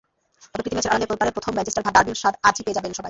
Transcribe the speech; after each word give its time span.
তবে 0.43 0.53
প্রীতি 0.63 0.71
ম্যাচের 0.75 0.91
আড়ালে 0.93 1.05
এবারের 1.15 1.35
প্রথম 1.37 1.51
ম্যানচেস্টার-ডার্বির 1.55 2.19
স্বাদ 2.21 2.33
আজই 2.47 2.63
পেয়ে 2.65 2.77
যাবেন 2.77 2.91
সবাই। 2.93 2.99